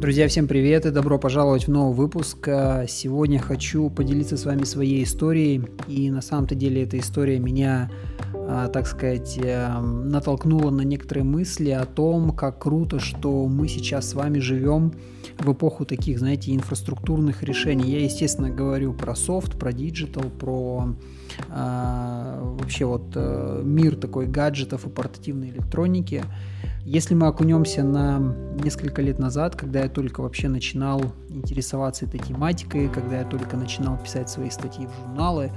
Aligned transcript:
Друзья, 0.00 0.28
всем 0.28 0.48
привет 0.48 0.86
и 0.86 0.90
добро 0.90 1.18
пожаловать 1.18 1.66
в 1.66 1.70
новый 1.70 1.94
выпуск. 1.94 2.48
А, 2.48 2.86
сегодня 2.88 3.38
хочу 3.38 3.90
поделиться 3.90 4.38
с 4.38 4.46
вами 4.46 4.64
своей 4.64 5.04
историей. 5.04 5.62
И 5.88 6.10
на 6.10 6.22
самом-то 6.22 6.54
деле 6.54 6.84
эта 6.84 6.98
история 6.98 7.38
меня, 7.38 7.90
а, 8.32 8.68
так 8.68 8.86
сказать, 8.86 9.36
э, 9.36 9.78
натолкнула 9.78 10.70
на 10.70 10.80
некоторые 10.80 11.24
мысли 11.24 11.68
о 11.68 11.84
том, 11.84 12.30
как 12.30 12.62
круто, 12.62 12.98
что 12.98 13.46
мы 13.46 13.68
сейчас 13.68 14.08
с 14.08 14.14
вами 14.14 14.38
живем 14.38 14.94
в 15.38 15.52
эпоху 15.52 15.84
таких, 15.84 16.18
знаете, 16.18 16.54
инфраструктурных 16.54 17.42
решений. 17.42 17.90
Я, 17.90 18.02
естественно, 18.02 18.48
говорю 18.48 18.94
про 18.94 19.14
софт, 19.14 19.58
про 19.58 19.70
digital, 19.70 20.30
про 20.30 20.96
э, 21.50 22.54
вообще 22.58 22.86
вот 22.86 23.12
э, 23.16 23.60
мир 23.62 23.96
такой 23.96 24.24
гаджетов 24.24 24.86
и 24.86 24.88
портативной 24.88 25.50
электроники. 25.50 26.24
Если 26.92 27.14
мы 27.14 27.28
окунемся 27.28 27.84
на 27.84 28.18
несколько 28.64 29.00
лет 29.00 29.20
назад, 29.20 29.54
когда 29.54 29.82
я 29.82 29.88
только 29.88 30.22
вообще 30.22 30.48
начинал 30.48 31.00
интересоваться 31.28 32.04
этой 32.04 32.18
тематикой, 32.18 32.88
когда 32.88 33.18
я 33.18 33.24
только 33.24 33.56
начинал 33.56 33.96
писать 33.96 34.28
свои 34.28 34.50
статьи 34.50 34.88
в 34.88 35.06
журналы, 35.06 35.52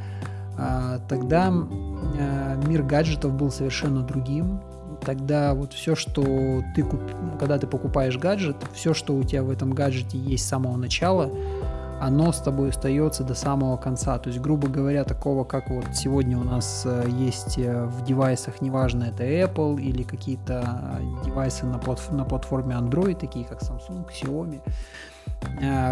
а, 0.60 1.00
тогда 1.10 1.48
а, 1.52 2.56
мир 2.68 2.84
гаджетов 2.84 3.34
был 3.34 3.50
совершенно 3.50 4.04
другим. 4.04 4.62
Тогда 5.04 5.56
вот 5.56 5.74
все, 5.74 5.96
что 5.96 6.22
ты 6.76 6.84
куп... 6.84 7.02
когда 7.40 7.58
ты 7.58 7.66
покупаешь 7.66 8.20
гаджет, 8.20 8.58
все, 8.72 8.94
что 8.94 9.16
у 9.16 9.24
тебя 9.24 9.42
в 9.42 9.50
этом 9.50 9.72
гаджете 9.72 10.20
есть 10.20 10.46
с 10.46 10.48
самого 10.48 10.78
начала, 10.78 11.32
оно 12.04 12.34
с 12.34 12.40
тобой 12.40 12.70
остается 12.70 13.24
до 13.24 13.34
самого 13.34 13.78
конца. 13.78 14.18
То 14.20 14.30
есть, 14.30 14.42
грубо 14.42 14.68
говоря, 14.68 15.06
такого, 15.06 15.46
как 15.46 15.70
вот 15.70 15.86
сегодня 15.94 16.38
у 16.38 16.44
нас 16.44 16.84
э, 16.86 17.08
есть 17.10 17.58
э, 17.58 17.86
в 17.86 18.04
девайсах, 18.04 18.62
неважно, 18.62 19.06
это 19.06 19.24
Apple 19.24 19.82
или 19.82 20.04
какие-то 20.04 21.00
э, 21.00 21.26
девайсы 21.26 21.66
на, 21.66 21.76
платф- 21.76 22.14
на 22.14 22.26
платформе 22.26 22.76
Android, 22.76 23.18
такие 23.18 23.46
как 23.46 23.62
Samsung, 23.62 24.06
Xiaomi, 24.10 24.62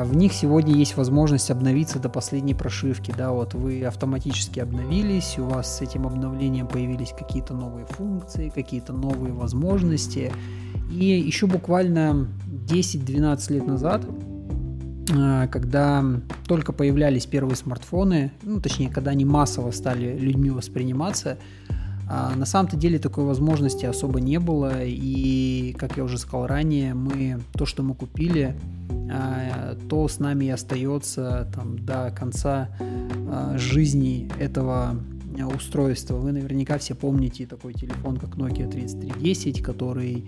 в 0.03 0.16
них 0.16 0.34
сегодня 0.34 0.73
есть 0.73 0.98
возможность 0.98 1.52
обновиться 1.52 2.00
до 2.00 2.09
последней 2.09 2.53
прошивки, 2.53 3.14
да, 3.18 3.31
вот 3.31 3.53
вы 3.53 3.84
автоматически 3.84 4.59
обновились, 4.59 5.38
у 5.40 5.46
вас 5.46 5.78
с 5.78 5.81
этим 5.81 6.06
обновлением 6.08 6.68
появились 6.68 7.14
какие-то 7.18 7.53
новые 7.53 7.86
функции, 7.86 8.50
какие-то 8.50 8.94
новые 8.94 9.34
возможности, 9.34 10.31
и 10.90 11.06
еще 11.06 11.48
буквально 11.48 12.28
10-12 12.68 13.53
лет 13.53 13.68
назад 13.68 14.02
когда 15.07 16.05
только 16.47 16.73
появлялись 16.73 17.25
первые 17.25 17.55
смартфоны, 17.55 18.31
ну, 18.44 18.61
точнее, 18.61 18.89
когда 18.89 19.11
они 19.11 19.25
массово 19.25 19.71
стали 19.71 20.17
людьми 20.17 20.52
восприниматься, 20.52 21.38
а, 22.13 22.35
на 22.35 22.45
самом-то 22.45 22.75
деле 22.75 22.99
такой 22.99 23.23
возможности 23.23 23.85
особо 23.85 24.19
не 24.19 24.38
было, 24.38 24.83
и, 24.83 25.73
как 25.79 25.95
я 25.95 26.03
уже 26.03 26.17
сказал 26.17 26.45
ранее, 26.45 26.94
мы 26.94 27.39
то, 27.53 27.66
что 27.66 27.83
мы 27.83 27.95
купили, 27.95 28.53
а, 29.09 29.77
то 29.89 30.09
с 30.09 30.19
нами 30.19 30.45
и 30.45 30.49
остается 30.49 31.49
там, 31.55 31.79
до 31.79 32.11
конца 32.11 32.69
жизни 33.55 34.29
этого 34.39 34.97
устройства. 35.55 36.16
Вы 36.16 36.33
наверняка 36.33 36.77
все 36.79 36.95
помните 36.95 37.45
такой 37.45 37.73
телефон, 37.73 38.17
как 38.17 38.31
Nokia 38.31 38.69
3310, 38.69 39.61
который 39.61 40.27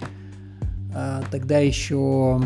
тогда 1.31 1.57
еще 1.57 2.41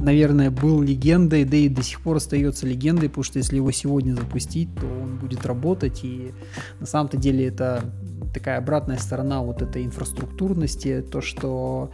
наверное, 0.00 0.50
был 0.50 0.82
легендой, 0.82 1.44
да 1.44 1.56
и 1.56 1.68
до 1.68 1.82
сих 1.82 2.00
пор 2.00 2.16
остается 2.16 2.66
легендой, 2.66 3.08
потому 3.08 3.24
что 3.24 3.38
если 3.38 3.56
его 3.56 3.70
сегодня 3.70 4.14
запустить, 4.14 4.68
то 4.74 4.86
он 4.86 5.18
будет 5.18 5.46
работать, 5.46 6.00
и 6.04 6.32
на 6.80 6.86
самом-то 6.86 7.16
деле 7.16 7.46
это 7.46 7.84
такая 8.32 8.58
обратная 8.58 8.98
сторона 8.98 9.42
вот 9.42 9.62
этой 9.62 9.84
инфраструктурности, 9.84 11.04
то, 11.10 11.20
что 11.20 11.90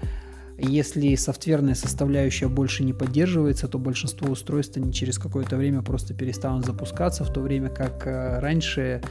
если 0.58 1.14
софтверная 1.16 1.74
составляющая 1.74 2.48
больше 2.48 2.84
не 2.84 2.92
поддерживается, 2.92 3.66
то 3.66 3.78
большинство 3.78 4.30
устройств 4.30 4.76
они 4.76 4.92
через 4.92 5.18
какое-то 5.18 5.56
время 5.56 5.82
просто 5.82 6.14
перестанут 6.14 6.64
запускаться, 6.64 7.24
в 7.24 7.32
то 7.32 7.40
время 7.40 7.70
как 7.70 8.06
э, 8.06 8.38
раньше 8.38 9.02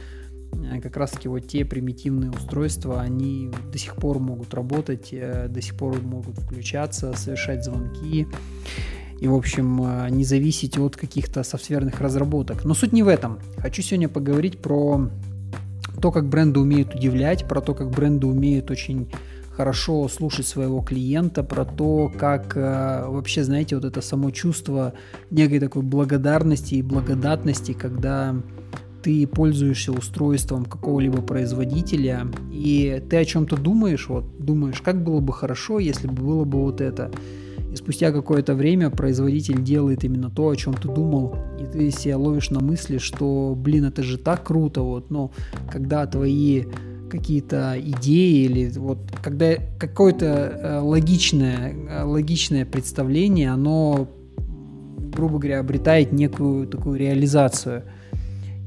Э, 0.62 0.80
как 0.80 0.96
раз-таки 0.96 1.28
вот 1.28 1.46
те 1.46 1.64
примитивные 1.64 2.30
устройства, 2.30 3.00
они 3.00 3.50
до 3.72 3.78
сих 3.78 3.96
пор 3.96 4.18
могут 4.18 4.54
работать, 4.54 5.08
э, 5.12 5.48
до 5.48 5.60
сих 5.60 5.76
пор 5.76 6.00
могут 6.02 6.38
включаться, 6.38 7.12
совершать 7.14 7.64
звонки 7.64 8.26
и, 9.20 9.28
в 9.28 9.34
общем, 9.34 9.82
э, 9.82 10.10
не 10.10 10.24
зависеть 10.24 10.78
от 10.78 10.96
каких-то 10.96 11.42
софтверных 11.42 12.00
разработок. 12.00 12.64
Но 12.64 12.74
суть 12.74 12.92
не 12.92 13.02
в 13.02 13.08
этом. 13.08 13.38
Хочу 13.58 13.82
сегодня 13.82 14.08
поговорить 14.08 14.58
про 14.58 15.08
то, 16.00 16.10
как 16.10 16.28
бренды 16.28 16.60
умеют 16.60 16.94
удивлять, 16.94 17.46
про 17.46 17.60
то, 17.60 17.74
как 17.74 17.90
бренды 17.90 18.26
умеют 18.26 18.70
очень 18.70 19.08
хорошо 19.56 20.08
слушать 20.08 20.48
своего 20.48 20.80
клиента, 20.80 21.44
про 21.44 21.64
то, 21.64 22.12
как 22.18 22.56
вообще, 22.56 23.44
знаете, 23.44 23.76
вот 23.76 23.84
это 23.84 24.00
само 24.00 24.32
чувство 24.32 24.94
некой 25.30 25.60
такой 25.60 25.82
благодарности 25.82 26.74
и 26.74 26.82
благодатности, 26.82 27.72
когда 27.72 28.34
ты 29.04 29.26
пользуешься 29.26 29.92
устройством 29.92 30.64
какого-либо 30.64 31.20
производителя, 31.20 32.26
и 32.50 33.02
ты 33.10 33.18
о 33.18 33.24
чем-то 33.26 33.56
думаешь, 33.58 34.08
вот 34.08 34.24
думаешь, 34.38 34.80
как 34.80 35.04
было 35.04 35.20
бы 35.20 35.34
хорошо, 35.34 35.78
если 35.78 36.06
бы 36.06 36.22
было 36.22 36.44
бы 36.44 36.62
вот 36.62 36.80
это. 36.80 37.10
И 37.70 37.76
спустя 37.76 38.12
какое-то 38.12 38.54
время 38.54 38.88
производитель 38.88 39.62
делает 39.62 40.04
именно 40.04 40.30
то, 40.30 40.48
о 40.48 40.56
чем 40.56 40.72
ты 40.72 40.88
думал, 40.88 41.36
и 41.60 41.66
ты 41.66 41.90
себя 41.90 42.16
ловишь 42.16 42.48
на 42.48 42.60
мысли, 42.60 42.96
что, 42.96 43.54
блин, 43.54 43.84
это 43.84 44.02
же 44.02 44.16
так 44.16 44.42
круто, 44.42 44.80
вот, 44.80 45.10
но 45.10 45.30
когда 45.70 46.06
твои 46.06 46.64
какие-то 47.10 47.76
идеи 47.78 48.46
или 48.46 48.72
вот 48.78 48.98
когда 49.22 49.56
какое-то 49.78 50.24
э, 50.26 50.78
логичное, 50.78 51.74
э, 51.90 52.02
логичное 52.04 52.64
представление, 52.64 53.50
оно, 53.50 54.08
грубо 55.14 55.38
говоря, 55.38 55.60
обретает 55.60 56.12
некую 56.12 56.66
такую 56.66 56.98
реализацию– 56.98 57.82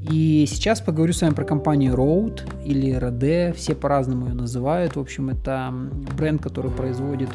и 0.02 0.46
сейчас 0.48 0.80
поговорю 0.80 1.12
с 1.12 1.22
вами 1.22 1.34
про 1.34 1.44
компанию 1.44 1.94
Rode 1.94 2.48
или 2.64 2.96
Rode, 2.96 3.52
все 3.54 3.74
по-разному 3.74 4.26
ее 4.26 4.34
называют. 4.34 4.96
В 4.96 5.00
общем, 5.00 5.30
это 5.30 5.72
бренд, 6.16 6.42
который 6.42 6.70
производит 6.70 7.30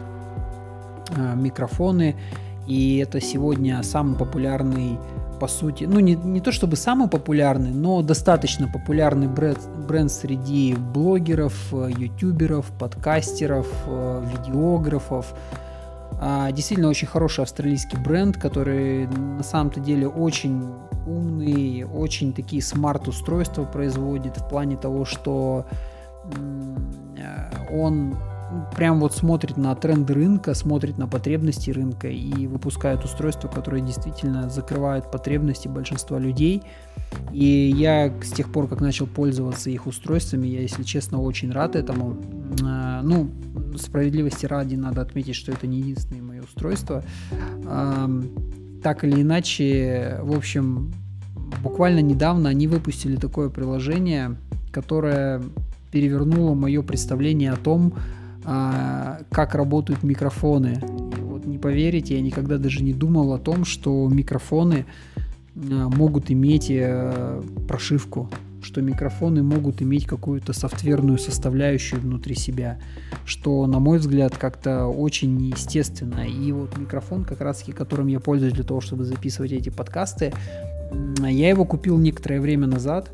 э, 1.15 1.35
микрофоны, 1.35 2.15
и 2.65 2.97
это 2.97 3.19
сегодня 3.19 3.83
самый 3.83 4.17
популярный, 4.17 4.97
по 5.41 5.47
сути, 5.47 5.83
ну 5.83 5.99
не, 5.99 6.15
не 6.15 6.39
то 6.39 6.53
чтобы 6.53 6.77
самый 6.77 7.09
популярный, 7.09 7.71
но 7.71 8.01
достаточно 8.01 8.69
популярный 8.69 9.27
бренд, 9.27 9.59
бренд 9.85 10.11
среди 10.11 10.73
блогеров, 10.73 11.53
э, 11.73 11.89
ютуберов, 11.97 12.71
подкастеров, 12.79 13.67
э, 13.87 14.25
видеографов, 14.31 15.33
а, 15.33 15.72
действительно 16.51 16.89
очень 16.89 17.07
хороший 17.07 17.41
австралийский 17.41 17.97
бренд, 17.97 18.37
который 18.37 19.07
на 19.07 19.43
самом-то 19.43 19.79
деле 19.79 20.07
очень 20.07 20.63
умный, 21.05 21.83
очень 21.83 22.33
такие 22.33 22.61
смарт-устройства 22.61 23.65
производит 23.65 24.37
в 24.37 24.47
плане 24.47 24.77
того, 24.77 25.05
что 25.05 25.65
он 27.71 28.15
прям 28.75 28.99
вот 28.99 29.13
смотрит 29.13 29.57
на 29.57 29.75
тренды 29.75 30.13
рынка, 30.13 30.53
смотрит 30.53 30.97
на 30.97 31.07
потребности 31.07 31.71
рынка 31.71 32.07
и 32.07 32.47
выпускает 32.47 33.03
устройства, 33.03 33.47
которые 33.47 33.83
действительно 33.83 34.49
закрывают 34.49 35.11
потребности 35.11 35.67
большинства 35.67 36.19
людей. 36.19 36.61
И 37.31 37.73
я 37.75 38.13
с 38.21 38.31
тех 38.31 38.51
пор, 38.51 38.67
как 38.67 38.79
начал 38.79 39.07
пользоваться 39.07 39.69
их 39.71 39.87
устройствами, 39.87 40.47
я, 40.47 40.61
если 40.61 40.83
честно, 40.83 41.21
очень 41.21 41.51
рад 41.51 41.75
этому. 41.75 42.15
Ну, 43.03 43.29
справедливости 43.77 44.45
ради 44.45 44.75
надо 44.75 45.01
отметить, 45.01 45.35
что 45.35 45.51
это 45.51 45.67
не 45.67 45.79
единственное 45.79 46.21
мое 46.21 46.41
устройство. 46.41 47.03
Так 48.83 49.03
или 49.05 49.21
иначе, 49.21 50.19
в 50.21 50.35
общем, 50.35 50.91
буквально 51.61 51.99
недавно 51.99 52.49
они 52.49 52.67
выпустили 52.67 53.15
такое 53.15 53.49
приложение, 53.49 54.35
которое 54.71 55.41
перевернуло 55.91 56.53
мое 56.53 56.81
представление 56.81 57.51
о 57.53 57.55
том, 57.55 57.93
а, 58.45 59.19
как 59.29 59.55
работают 59.55 60.03
микрофоны. 60.03 60.79
И 61.17 61.21
вот 61.21 61.45
не 61.45 61.57
поверите, 61.57 62.15
я 62.15 62.21
никогда 62.21 62.57
даже 62.57 62.83
не 62.83 62.93
думал 62.93 63.31
о 63.33 63.37
том, 63.37 63.63
что 63.63 64.09
микрофоны 64.09 64.85
а, 65.55 65.89
могут 65.89 66.31
иметь 66.31 66.67
э, 66.69 67.41
прошивку, 67.67 68.29
что 68.63 68.81
микрофоны 68.81 69.43
могут 69.43 69.81
иметь 69.81 70.05
какую-то 70.05 70.53
софтверную 70.53 71.17
составляющую 71.17 72.01
внутри 72.01 72.35
себя, 72.35 72.79
что, 73.25 73.67
на 73.67 73.79
мой 73.79 73.99
взгляд, 73.99 74.37
как-то 74.37 74.87
очень 74.87 75.35
неестественно. 75.35 76.27
И 76.27 76.51
вот 76.51 76.77
микрофон, 76.77 77.25
как 77.25 77.41
раз 77.41 77.59
таки, 77.59 77.71
которым 77.71 78.07
я 78.07 78.19
пользуюсь 78.19 78.53
для 78.53 78.63
того, 78.63 78.81
чтобы 78.81 79.05
записывать 79.05 79.51
эти 79.51 79.69
подкасты, 79.69 80.33
я 81.19 81.49
его 81.49 81.65
купил 81.65 81.97
некоторое 81.97 82.39
время 82.39 82.67
назад 82.67 83.11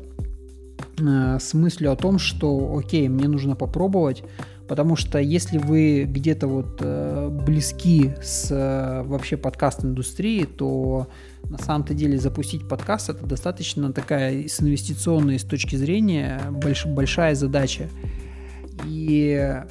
э, 0.98 1.38
с 1.40 1.54
мыслью 1.54 1.92
о 1.92 1.96
том, 1.96 2.18
что, 2.18 2.76
окей, 2.78 3.08
мне 3.08 3.28
нужно 3.28 3.56
попробовать, 3.56 4.22
Потому 4.70 4.94
что 4.94 5.18
если 5.18 5.58
вы 5.58 6.04
где-то 6.04 6.46
вот 6.46 6.78
э, 6.78 7.19
близки 7.30 8.12
с 8.22 8.48
э, 8.50 9.02
вообще 9.04 9.36
подкаст-индустрией, 9.36 10.46
то 10.46 11.08
на 11.44 11.58
самом-то 11.58 11.94
деле 11.94 12.18
запустить 12.18 12.68
подкаст 12.68 13.10
это 13.10 13.24
достаточно 13.24 13.92
такая 13.92 14.48
с 14.48 14.60
инвестиционной 14.60 15.38
с 15.38 15.44
точки 15.44 15.76
зрения 15.76 16.40
больш, 16.50 16.86
большая 16.86 17.34
задача. 17.34 17.88
И 18.86 19.62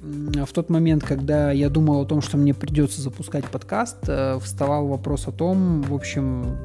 в 0.00 0.52
тот 0.52 0.70
момент, 0.70 1.04
когда 1.04 1.50
я 1.50 1.68
думал 1.68 2.02
о 2.02 2.04
том, 2.04 2.20
что 2.20 2.36
мне 2.36 2.54
придется 2.54 3.00
запускать 3.00 3.46
подкаст, 3.46 3.96
э, 4.08 4.38
вставал 4.42 4.86
вопрос 4.86 5.28
о 5.28 5.32
том, 5.32 5.82
в 5.82 5.94
общем, 5.94 6.56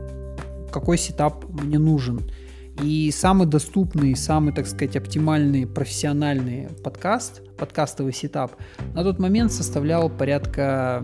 какой 0.71 0.97
setup 0.97 1.45
мне 1.49 1.79
нужен. 1.79 2.29
И 2.83 3.11
самый 3.11 3.45
доступный, 3.45 4.15
самый, 4.15 4.53
так 4.53 4.67
сказать, 4.67 4.95
оптимальный 4.95 5.67
профессиональный 5.67 6.69
подкаст, 6.83 7.41
подкастовый 7.57 8.13
setup, 8.13 8.55
на 8.93 9.03
тот 9.03 9.19
момент 9.19 9.51
составлял 9.51 10.09
порядка 10.09 11.03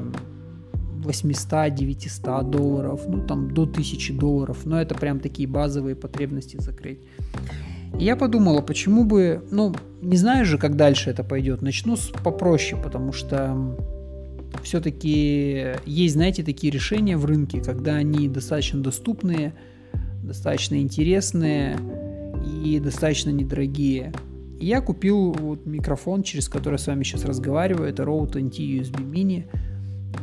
800-900 1.03 2.49
долларов, 2.49 3.01
ну 3.07 3.25
там 3.25 3.53
до 3.53 3.63
1000 3.63 4.13
долларов, 4.13 4.65
но 4.65 4.81
это 4.81 4.95
прям 4.95 5.19
такие 5.19 5.47
базовые 5.47 5.95
потребности 5.95 6.57
закрыть. 6.59 6.99
И 7.99 8.03
я 8.03 8.15
подумала, 8.15 8.61
почему 8.61 9.05
бы, 9.05 9.43
ну, 9.51 9.73
не 10.01 10.17
знаю 10.17 10.45
же, 10.45 10.57
как 10.57 10.75
дальше 10.75 11.09
это 11.09 11.23
пойдет, 11.23 11.61
начну 11.61 11.95
с 11.95 12.07
попроще, 12.07 12.81
потому 12.81 13.11
что 13.11 13.77
все-таки 14.63 15.75
есть, 15.85 16.15
знаете, 16.15 16.43
такие 16.43 16.71
решения 16.71 17.17
в 17.17 17.25
рынке, 17.25 17.61
когда 17.61 17.95
они 17.95 18.27
достаточно 18.27 18.81
доступные, 18.81 19.53
достаточно 20.25 20.75
интересные 20.81 21.77
и 22.63 22.79
достаточно 22.79 23.29
недорогие. 23.29 24.13
И 24.59 24.65
я 24.65 24.81
купил 24.81 25.31
вот 25.33 25.65
микрофон, 25.65 26.23
через 26.23 26.49
который 26.49 26.79
с 26.79 26.87
вами 26.87 27.03
сейчас 27.03 27.25
разговариваю, 27.25 27.89
это 27.89 28.03
Rode 28.03 28.33
NT 28.33 28.79
USB 28.79 29.03
Mini. 29.03 29.45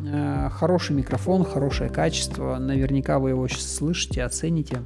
Э, 0.07 0.49
хороший 0.51 0.97
микрофон, 0.97 1.45
хорошее 1.45 1.91
качество, 1.91 2.57
наверняка 2.59 3.19
вы 3.19 3.31
его 3.31 3.47
сейчас 3.49 3.75
слышите, 3.75 4.23
оцените. 4.23 4.79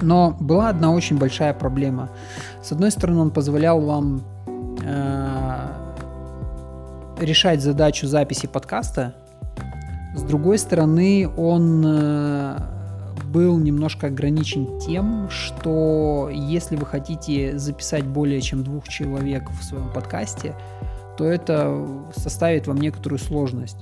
Но 0.00 0.36
была 0.40 0.68
одна 0.68 0.92
очень 0.92 1.18
большая 1.18 1.52
проблема. 1.52 2.10
С 2.62 2.72
одной 2.72 2.90
стороны, 2.90 3.20
он 3.20 3.30
позволял 3.32 3.80
вам 3.80 4.22
э, 4.84 5.68
решать 7.20 7.60
задачу 7.60 8.06
записи 8.06 8.46
подкаста. 8.46 9.16
С 10.14 10.22
другой 10.22 10.58
стороны, 10.58 11.28
он 11.36 11.84
э, 11.84 12.77
был 13.26 13.58
немножко 13.58 14.08
ограничен 14.08 14.78
тем, 14.78 15.28
что 15.30 16.30
если 16.32 16.76
вы 16.76 16.86
хотите 16.86 17.58
записать 17.58 18.04
более 18.04 18.40
чем 18.40 18.64
двух 18.64 18.88
человек 18.88 19.50
в 19.50 19.62
своем 19.62 19.92
подкасте, 19.92 20.54
то 21.16 21.24
это 21.24 21.86
составит 22.14 22.66
вам 22.66 22.78
некоторую 22.78 23.18
сложность. 23.18 23.78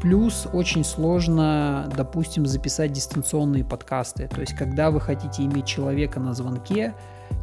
Плюс 0.00 0.48
очень 0.52 0.84
сложно, 0.84 1.88
допустим, 1.96 2.44
записать 2.44 2.92
дистанционные 2.92 3.64
подкасты. 3.64 4.26
То 4.26 4.40
есть, 4.40 4.54
когда 4.54 4.90
вы 4.90 5.00
хотите 5.00 5.44
иметь 5.44 5.66
человека 5.66 6.18
на 6.18 6.34
звонке, 6.34 6.94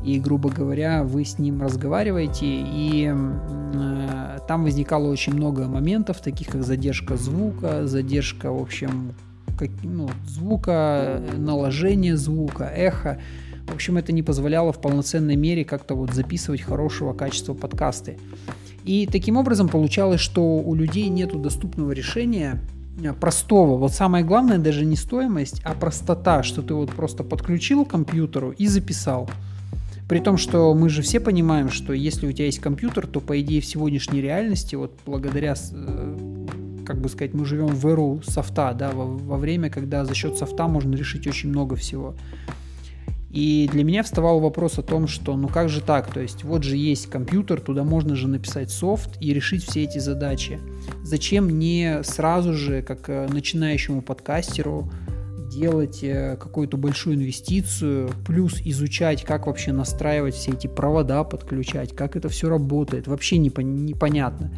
и, 0.04 0.20
грубо 0.20 0.50
говоря, 0.50 1.04
вы 1.04 1.24
с 1.24 1.40
ним 1.40 1.62
разговариваете, 1.62 2.46
и 2.46 3.14
э, 3.14 4.40
там 4.48 4.64
возникало 4.64 5.08
очень 5.08 5.34
много 5.34 5.68
моментов, 5.68 6.20
таких 6.22 6.48
как 6.48 6.64
задержка 6.64 7.16
звука, 7.16 7.88
задержка, 7.88 8.52
в 8.52 8.62
общем, 8.62 9.14
как, 9.60 9.70
ну, 9.84 10.10
звука, 10.26 11.22
наложение 11.38 12.16
звука, 12.16 12.64
эхо. 12.64 13.20
В 13.68 13.74
общем, 13.74 13.98
это 13.98 14.14
не 14.14 14.24
позволяло 14.24 14.72
в 14.72 14.80
полноценной 14.82 15.36
мере 15.36 15.66
как-то 15.66 15.96
вот 15.96 16.14
записывать 16.14 16.62
хорошего 16.62 17.14
качества 17.14 17.54
подкасты. 17.54 18.18
И 18.86 19.06
таким 19.06 19.36
образом 19.36 19.68
получалось, 19.68 20.22
что 20.22 20.42
у 20.60 20.74
людей 20.74 21.10
нет 21.10 21.40
доступного 21.42 21.92
решения 21.92 22.62
э, 23.04 23.14
простого. 23.14 23.78
Вот 23.78 23.92
самое 23.92 24.24
главное 24.24 24.58
даже 24.58 24.86
не 24.86 24.96
стоимость, 24.96 25.62
а 25.66 25.74
простота, 25.74 26.42
что 26.42 26.62
ты 26.62 26.74
вот 26.74 26.92
просто 26.92 27.24
подключил 27.24 27.84
к 27.84 27.90
компьютеру 27.90 28.52
и 28.52 28.66
записал. 28.68 29.30
При 30.08 30.20
том, 30.20 30.38
что 30.38 30.74
мы 30.74 30.90
же 30.90 31.04
все 31.04 31.20
понимаем, 31.20 31.70
что 31.70 31.94
если 31.94 32.26
у 32.26 32.32
тебя 32.32 32.46
есть 32.46 32.60
компьютер, 32.60 33.06
то 33.06 33.20
по 33.20 33.40
идее 33.40 33.62
в 33.62 33.66
сегодняшней 33.66 34.22
реальности, 34.22 34.74
вот 34.76 34.92
благодаря, 35.06 35.54
э, 35.54 36.29
как 36.90 37.00
бы 37.00 37.08
сказать, 37.08 37.36
мы 37.36 37.46
живем 37.46 37.68
в 37.68 37.88
эру 37.88 38.20
софта, 38.26 38.74
да, 38.74 38.90
во, 38.90 39.06
во 39.06 39.38
время, 39.38 39.70
когда 39.70 40.06
за 40.06 40.16
счет 40.16 40.38
софта 40.38 40.68
можно 40.68 40.96
решить 40.96 41.28
очень 41.28 41.50
много 41.50 41.76
всего. 41.76 42.16
И 43.30 43.70
для 43.72 43.84
меня 43.84 44.02
вставал 44.02 44.40
вопрос 44.40 44.80
о 44.80 44.82
том, 44.82 45.08
что 45.08 45.38
ну 45.38 45.48
как 45.50 45.70
же 45.70 45.82
так, 45.82 46.12
то 46.12 46.20
есть 46.20 46.44
вот 46.44 46.64
же 46.64 46.76
есть 46.78 47.06
компьютер, 47.06 47.62
туда 47.62 47.84
можно 47.84 48.16
же 48.16 48.28
написать 48.28 48.72
софт 48.72 49.22
и 49.22 49.36
решить 49.36 49.64
все 49.64 49.84
эти 49.84 50.00
задачи. 50.00 50.60
Зачем 51.04 51.60
не 51.60 52.02
сразу 52.02 52.56
же, 52.56 52.82
как 52.82 53.08
э, 53.08 53.28
начинающему 53.32 54.02
подкастеру, 54.02 54.92
делать 55.52 56.00
э, 56.02 56.38
какую-то 56.40 56.78
большую 56.78 57.18
инвестицию, 57.18 58.10
плюс 58.26 58.62
изучать, 58.66 59.24
как 59.24 59.46
вообще 59.46 59.74
настраивать 59.74 60.34
все 60.34 60.54
эти 60.54 60.66
провода, 60.66 61.24
подключать, 61.24 61.96
как 61.96 62.16
это 62.16 62.30
все 62.30 62.50
работает, 62.50 63.06
вообще 63.06 63.38
непонятно. 63.38 64.52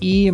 И 0.00 0.32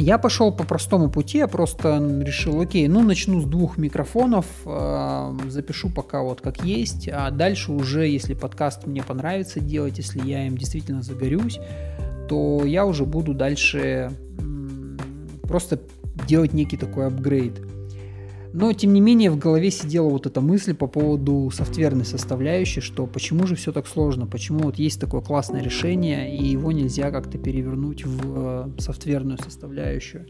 я 0.00 0.18
пошел 0.18 0.52
по 0.52 0.64
простому 0.64 1.10
пути, 1.10 1.38
я 1.38 1.46
просто 1.46 1.98
решил, 2.24 2.60
окей, 2.60 2.88
ну 2.88 3.02
начну 3.02 3.40
с 3.40 3.44
двух 3.44 3.76
микрофонов, 3.76 4.46
э, 4.64 5.38
запишу 5.48 5.90
пока 5.90 6.22
вот 6.22 6.40
как 6.40 6.64
есть, 6.64 7.08
а 7.12 7.30
дальше 7.30 7.72
уже, 7.72 8.06
если 8.06 8.34
подкаст 8.34 8.86
мне 8.86 9.02
понравится 9.02 9.60
делать, 9.60 9.98
если 9.98 10.26
я 10.26 10.46
им 10.46 10.56
действительно 10.56 11.02
загорюсь, 11.02 11.60
то 12.28 12.64
я 12.64 12.86
уже 12.86 13.04
буду 13.04 13.34
дальше 13.34 14.10
просто 15.42 15.80
делать 16.26 16.54
некий 16.54 16.76
такой 16.76 17.06
апгрейд. 17.06 17.60
Но, 18.52 18.72
тем 18.72 18.92
не 18.92 19.00
менее, 19.00 19.30
в 19.30 19.38
голове 19.38 19.70
сидела 19.70 20.08
вот 20.08 20.26
эта 20.26 20.40
мысль 20.40 20.74
по 20.74 20.88
поводу 20.88 21.50
софтверной 21.52 22.04
составляющей, 22.04 22.80
что 22.80 23.06
почему 23.06 23.46
же 23.46 23.54
все 23.54 23.72
так 23.72 23.86
сложно, 23.86 24.26
почему 24.26 24.60
вот 24.60 24.76
есть 24.76 25.00
такое 25.00 25.20
классное 25.20 25.62
решение, 25.62 26.36
и 26.36 26.46
его 26.46 26.72
нельзя 26.72 27.10
как-то 27.10 27.38
перевернуть 27.38 28.04
в 28.04 28.66
э, 28.76 28.80
софтверную 28.80 29.38
составляющую. 29.38 30.26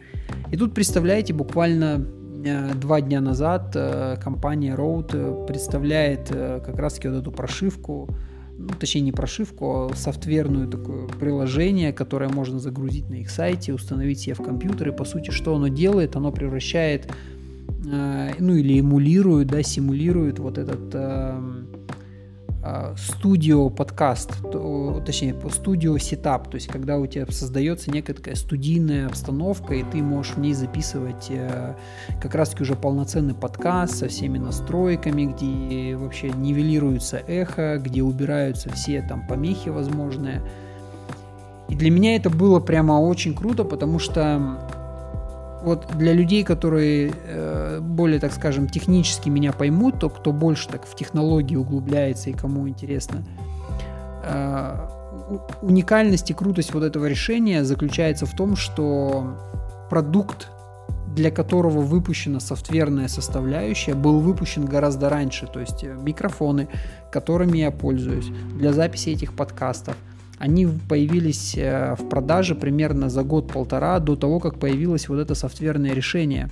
И 0.51 0.57
тут, 0.57 0.75
представляете, 0.75 1.33
буквально 1.33 2.07
э, 2.45 2.75
два 2.75 3.01
дня 3.01 3.23
назад 3.23 3.73
э, 3.75 4.17
компания 4.23 4.77
Rode 4.77 5.47
представляет 5.47 6.29
как 6.29 6.77
раз-таки 6.79 7.09
вот 7.09 7.23
эту 7.23 7.33
прошивку, 7.33 8.15
ну, 8.59 8.69
точнее 8.79 9.01
не 9.01 9.13
прошивку, 9.13 9.89
а 9.91 9.97
софтверную 9.97 10.69
такое 10.69 11.09
приложение, 11.09 11.95
которое 11.95 12.29
можно 12.29 12.59
загрузить 12.59 13.09
на 13.09 13.15
их 13.15 13.31
сайте, 13.31 13.73
установить 13.73 14.21
себе 14.21 14.35
в 14.35 14.43
компьютер, 14.43 14.89
и 14.89 14.93
по 14.93 15.07
сути, 15.07 15.31
что 15.31 15.57
оно 15.57 15.69
делает? 15.69 16.17
Оно 16.17 16.31
превращает 16.31 17.07
Э, 17.07 17.30
ну 17.83 18.55
или 18.55 18.81
эмулируют, 18.81 19.49
да, 19.49 19.63
симулируют 19.63 20.39
вот 20.39 20.59
этот 20.59 20.95
эм, 20.95 21.69
э, 22.63 22.95
студио 22.97 23.71
подкаст, 23.71 24.33
точнее, 25.07 25.35
студио 25.51 25.97
сетап, 25.99 26.51
то 26.51 26.57
есть 26.57 26.69
когда 26.69 26.99
у 26.99 27.07
тебя 27.07 27.27
создается 27.31 27.91
некая 27.91 28.15
такая 28.15 28.35
студийная 28.35 29.07
обстановка, 29.07 29.75
и 29.75 29.83
ты 29.83 30.03
можешь 30.03 30.35
в 30.35 30.41
ней 30.41 30.53
записывать 30.53 31.29
э, 31.31 31.75
как 32.21 32.35
раз-таки 32.35 32.63
уже 32.63 32.75
полноценный 32.75 33.35
подкаст 33.35 33.97
со 33.97 34.09
всеми 34.09 34.39
настройками, 34.39 35.25
где 35.25 35.97
вообще 35.97 36.31
нивелируется 36.31 37.23
эхо, 37.27 37.79
где 37.79 38.03
убираются 38.03 38.71
все 38.71 39.03
там 39.03 39.27
помехи 39.27 39.71
возможные. 39.71 40.43
И 41.71 41.77
для 41.77 41.91
меня 41.91 42.17
это 42.17 42.31
было 42.31 42.59
прямо 42.59 42.95
очень 42.95 43.35
круто, 43.35 43.65
потому 43.65 44.01
что 44.01 44.59
вот 45.63 45.87
для 45.97 46.13
людей, 46.13 46.45
которые 46.45 47.13
э, 47.25 47.81
более, 47.81 48.21
так 48.21 48.33
скажем, 48.33 48.69
технически 48.69 49.29
меня 49.29 49.53
поймут, 49.53 49.99
то 49.99 50.09
кто 50.09 50.33
больше 50.33 50.69
так 50.69 50.87
в 50.87 50.95
технологии 50.95 51.57
углубляется 51.57 52.31
и 52.31 52.33
кому 52.33 52.69
интересно, 52.69 53.25
э, 54.25 54.89
уникальность 55.63 56.31
и 56.31 56.35
крутость 56.35 56.73
вот 56.75 56.83
этого 56.83 57.07
решения 57.07 57.65
заключается 57.65 58.27
в 58.27 58.35
том, 58.35 58.57
что 58.57 59.37
продукт, 59.91 60.49
для 61.15 61.31
которого 61.31 61.81
выпущена 61.81 62.41
софтверная 62.41 63.09
составляющая, 63.09 63.95
был 63.95 64.21
выпущен 64.21 64.65
гораздо 64.65 65.09
раньше. 65.09 65.47
То 65.47 65.61
есть 65.61 65.85
э, 65.85 65.95
микрофоны, 65.95 66.69
которыми 67.11 67.59
я 67.59 67.71
пользуюсь 67.71 68.29
для 68.55 68.73
записи 68.73 69.11
этих 69.11 69.35
подкастов– 69.35 69.97
они 70.41 70.67
появились 70.89 71.55
э, 71.55 71.97
в 71.99 72.09
продаже 72.09 72.55
примерно 72.55 73.11
за 73.11 73.23
год-полтора 73.23 74.01
до 74.01 74.17
того, 74.17 74.41
как 74.41 74.59
появилось 74.59 75.07
вот 75.07 75.19
это 75.19 75.35
софтверное 75.35 75.93
решение. 75.93 76.49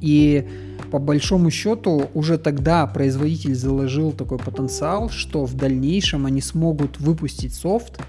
И 0.00 0.44
по 0.90 0.98
большому 0.98 1.52
счету 1.52 2.10
уже 2.14 2.36
тогда 2.36 2.84
производитель 2.88 3.54
заложил 3.54 4.10
такой 4.10 4.38
потенциал, 4.38 5.08
что 5.08 5.44
в 5.44 5.54
дальнейшем 5.54 6.26
они 6.26 6.40
смогут 6.40 6.98
выпустить 6.98 7.54
софт, 7.54 8.00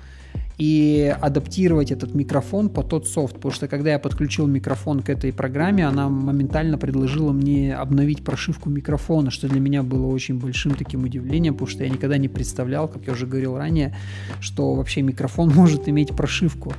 и 0.57 1.15
адаптировать 1.21 1.91
этот 1.91 2.13
микрофон 2.13 2.69
по 2.69 2.83
тот 2.83 3.07
софт, 3.07 3.35
потому 3.35 3.53
что 3.53 3.67
когда 3.67 3.91
я 3.91 3.99
подключил 3.99 4.47
микрофон 4.47 5.01
к 5.01 5.09
этой 5.09 5.33
программе, 5.33 5.87
она 5.87 6.09
моментально 6.09 6.77
предложила 6.77 7.31
мне 7.31 7.75
обновить 7.75 8.23
прошивку 8.23 8.69
микрофона, 8.69 9.31
что 9.31 9.47
для 9.47 9.59
меня 9.59 9.83
было 9.83 10.05
очень 10.07 10.39
большим 10.39 10.75
таким 10.75 11.03
удивлением, 11.03 11.53
потому 11.53 11.69
что 11.69 11.83
я 11.83 11.89
никогда 11.89 12.17
не 12.17 12.27
представлял, 12.27 12.87
как 12.87 13.05
я 13.07 13.13
уже 13.13 13.25
говорил 13.25 13.57
ранее, 13.57 13.95
что 14.39 14.75
вообще 14.75 15.01
микрофон 15.01 15.49
может 15.55 15.87
иметь 15.89 16.09
прошивку. 16.15 16.73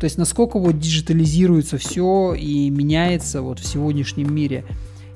То 0.00 0.04
есть 0.04 0.18
насколько 0.18 0.58
вот 0.58 0.78
диджитализируется 0.78 1.78
все 1.78 2.34
и 2.34 2.70
меняется 2.70 3.42
вот 3.42 3.60
в 3.60 3.66
сегодняшнем 3.66 4.34
мире. 4.34 4.64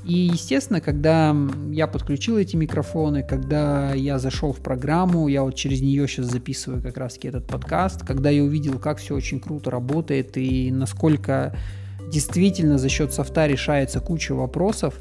И, 0.04 0.30
естественно, 0.32 0.80
когда 0.80 1.36
я 1.70 1.86
подключил 1.86 2.38
эти 2.38 2.56
микрофоны, 2.56 3.22
когда 3.22 3.92
я 3.92 4.18
зашел 4.18 4.52
в 4.52 4.60
программу, 4.60 5.28
я 5.28 5.42
вот 5.42 5.54
через 5.54 5.82
нее 5.82 6.08
сейчас 6.08 6.26
записываю 6.26 6.82
как 6.82 6.96
раз-таки 6.96 7.28
этот 7.28 7.46
подкаст, 7.46 8.04
когда 8.06 8.30
я 8.30 8.42
увидел, 8.42 8.78
как 8.78 8.98
все 8.98 9.14
очень 9.14 9.40
круто 9.40 9.70
работает 9.70 10.36
и 10.36 10.70
насколько 10.70 11.54
действительно 12.10 12.78
за 12.78 12.88
счет 12.88 13.12
софта 13.12 13.46
решается 13.46 14.00
куча 14.00 14.34
вопросов, 14.34 14.98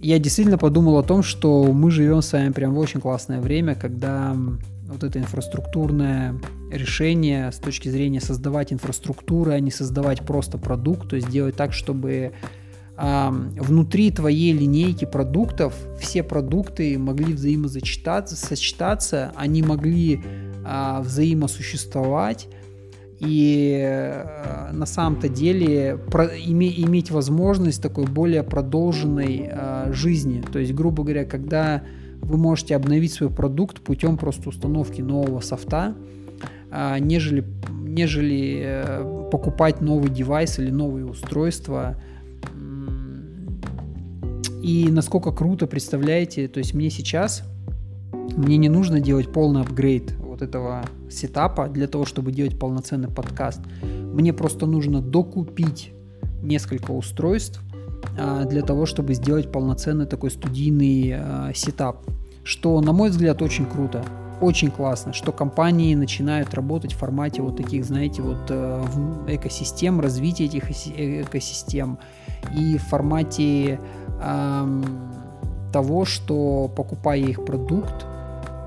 я 0.00 0.18
действительно 0.18 0.58
подумал 0.58 0.98
о 0.98 1.02
том, 1.02 1.22
что 1.22 1.64
мы 1.72 1.90
живем 1.90 2.22
с 2.22 2.32
вами 2.32 2.50
прям 2.50 2.74
в 2.74 2.78
очень 2.78 3.00
классное 3.00 3.40
время, 3.40 3.74
когда 3.74 4.36
вот 4.86 5.02
это 5.02 5.18
инфраструктурное 5.18 6.34
решение 6.70 7.50
с 7.50 7.56
точки 7.56 7.88
зрения 7.88 8.20
создавать 8.20 8.72
инфраструктуру, 8.72 9.50
а 9.50 9.58
не 9.60 9.70
создавать 9.70 10.20
просто 10.20 10.58
продукт, 10.58 11.08
то 11.08 11.16
есть 11.16 11.30
делать 11.30 11.56
так, 11.56 11.72
чтобы 11.72 12.32
внутри 12.96 14.10
твоей 14.12 14.52
линейки 14.52 15.04
продуктов 15.04 15.74
все 16.00 16.22
продукты 16.22 16.96
могли 16.98 17.34
взаимозачитаться, 17.34 18.36
сочетаться, 18.36 19.32
они 19.34 19.62
могли 19.62 20.22
э, 20.64 21.00
взаимосуществовать, 21.00 22.48
и 23.20 23.80
э, 23.80 24.72
на 24.72 24.86
самом-то 24.86 25.28
деле 25.28 25.98
про, 26.10 26.26
име, 26.26 26.72
иметь 26.82 27.10
возможность 27.10 27.82
такой 27.82 28.06
более 28.06 28.42
продолженной 28.42 29.48
э, 29.50 29.92
жизни. 29.92 30.42
То 30.52 30.58
есть, 30.58 30.74
грубо 30.74 31.02
говоря, 31.02 31.24
когда 31.24 31.82
вы 32.20 32.36
можете 32.36 32.76
обновить 32.76 33.12
свой 33.12 33.30
продукт 33.30 33.80
путем 33.80 34.16
просто 34.16 34.48
установки 34.48 35.00
нового 35.00 35.40
софта, 35.40 35.94
э, 36.70 36.96
нежели, 36.98 37.44
нежели 37.70 38.62
э, 38.64 39.28
покупать 39.30 39.80
новый 39.80 40.10
девайс 40.10 40.58
или 40.58 40.70
новые 40.70 41.06
устройства. 41.06 41.96
И 44.64 44.88
насколько 44.90 45.30
круто, 45.30 45.66
представляете, 45.66 46.48
то 46.48 46.56
есть 46.56 46.72
мне 46.72 46.88
сейчас, 46.88 47.42
мне 48.34 48.56
не 48.56 48.70
нужно 48.70 48.98
делать 48.98 49.30
полный 49.30 49.60
апгрейд 49.60 50.14
вот 50.18 50.40
этого 50.40 50.86
сетапа 51.10 51.68
для 51.68 51.86
того, 51.86 52.06
чтобы 52.06 52.32
делать 52.32 52.58
полноценный 52.58 53.10
подкаст. 53.10 53.60
Мне 53.82 54.32
просто 54.32 54.64
нужно 54.64 55.02
докупить 55.02 55.92
несколько 56.42 56.92
устройств 56.92 57.60
а, 58.18 58.46
для 58.46 58.62
того, 58.62 58.86
чтобы 58.86 59.12
сделать 59.12 59.52
полноценный 59.52 60.06
такой 60.06 60.30
студийный 60.30 61.12
а, 61.14 61.52
сетап. 61.54 62.02
Что, 62.42 62.80
на 62.80 62.94
мой 62.94 63.10
взгляд, 63.10 63.42
очень 63.42 63.66
круто. 63.66 64.02
Очень 64.44 64.70
классно, 64.70 65.14
что 65.14 65.32
компании 65.32 65.94
начинают 65.94 66.52
работать 66.52 66.92
в 66.92 66.98
формате 66.98 67.40
вот 67.40 67.56
таких, 67.56 67.82
знаете, 67.86 68.20
вот 68.20 68.50
э, 68.50 68.84
экосистем, 69.26 70.00
развития 70.00 70.44
этих 70.44 70.70
экосистем 70.70 71.98
и 72.54 72.76
в 72.76 72.82
формате 72.82 73.80
э, 74.20 74.82
того, 75.72 76.04
что 76.04 76.70
покупая 76.76 77.20
их 77.20 77.42
продукт, 77.46 78.04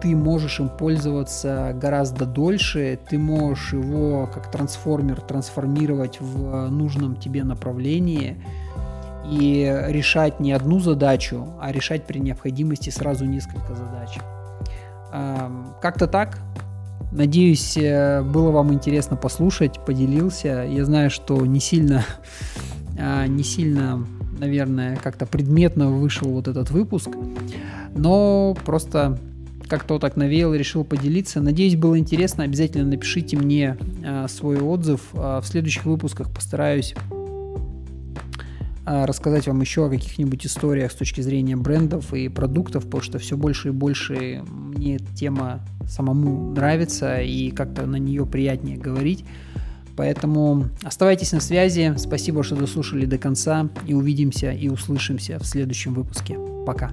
ты 0.02 0.16
можешь 0.16 0.60
им 0.60 0.70
пользоваться 0.70 1.76
гораздо 1.80 2.26
дольше, 2.26 2.98
ты 3.08 3.20
можешь 3.20 3.74
его 3.74 4.28
как 4.34 4.50
трансформер 4.50 5.22
трансформировать 5.22 6.20
в 6.20 6.70
нужном 6.72 7.18
тебе 7.18 7.44
направлении 7.44 8.36
и 9.30 9.84
решать 9.90 10.40
не 10.40 10.54
одну 10.54 10.80
задачу, 10.80 11.50
а 11.62 11.72
решать 11.72 12.08
при 12.08 12.18
необходимости 12.18 12.90
сразу 12.90 13.26
несколько 13.26 13.76
задач. 13.76 14.18
Как-то 15.82 16.08
так. 16.08 16.40
Надеюсь, 17.12 17.78
э, 17.78 18.22
было 18.22 18.52
вам 18.52 18.74
интересно 18.74 19.16
послушать, 19.16 19.80
поделился. 19.86 20.68
Я 20.70 20.84
знаю, 20.84 21.10
что 21.10 21.46
не 21.46 21.60
сильно, 21.60 22.06
а, 23.00 23.26
не 23.28 23.44
сильно, 23.44 24.06
наверное, 24.40 24.98
как-то 24.98 25.26
предметно 25.26 25.90
вышел 25.90 26.30
вот 26.30 26.48
этот 26.48 26.70
выпуск, 26.70 27.10
но 27.96 28.56
просто 28.66 29.18
как-то 29.68 30.00
так 30.00 30.16
навеял 30.16 30.54
и 30.54 30.58
решил 30.58 30.84
поделиться. 30.84 31.42
Надеюсь, 31.42 31.76
было 31.76 31.98
интересно. 31.98 32.44
Обязательно 32.44 32.86
напишите 32.86 33.38
мне 33.38 33.78
э, 34.04 34.28
свой 34.28 34.60
отзыв. 34.60 35.02
Э, 35.14 35.40
в 35.42 35.48
следующих 35.48 35.86
выпусках 35.86 36.30
постараюсь 36.34 36.94
рассказать 38.88 39.48
вам 39.48 39.60
еще 39.62 39.86
о 39.86 39.90
каких-нибудь 39.90 40.46
историях 40.46 40.92
с 40.92 40.96
точки 40.96 41.22
зрения 41.22 41.58
брендов 41.58 42.14
и 42.14 42.30
продуктов, 42.30 42.86
потому 42.86 43.04
что 43.04 43.20
все 43.20 43.36
больше 43.36 43.70
и 43.70 43.72
больше 43.72 44.44
мне 44.48 44.96
эта 44.96 45.14
тема 45.16 45.60
самому 45.86 46.52
нравится 46.52 47.22
и 47.22 47.52
как-то 47.52 47.86
на 47.86 47.98
нее 47.98 48.26
приятнее 48.26 48.78
говорить. 48.78 49.26
Поэтому 49.98 50.66
оставайтесь 50.84 51.32
на 51.32 51.42
связи. 51.42 51.96
Спасибо, 51.98 52.44
что 52.44 52.56
дослушали 52.56 53.06
до 53.06 53.18
конца. 53.18 53.68
И 53.88 53.94
увидимся 53.94 54.52
и 54.52 54.70
услышимся 54.70 55.40
в 55.40 55.46
следующем 55.46 55.96
выпуске. 55.96 56.38
Пока. 56.66 56.92